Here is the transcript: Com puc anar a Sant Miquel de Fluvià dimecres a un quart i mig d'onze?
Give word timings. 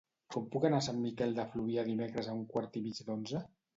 Com 0.35 0.45
puc 0.53 0.63
anar 0.69 0.79
a 0.83 0.85
Sant 0.85 0.97
Miquel 1.03 1.37
de 1.39 1.45
Fluvià 1.51 1.85
dimecres 1.91 2.31
a 2.33 2.37
un 2.39 2.43
quart 2.55 2.81
i 2.83 2.87
mig 2.87 3.03
d'onze? 3.11 3.45